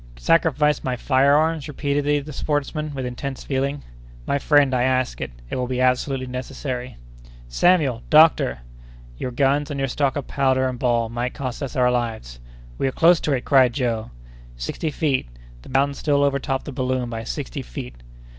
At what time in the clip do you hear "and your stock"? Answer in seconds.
9.69-10.15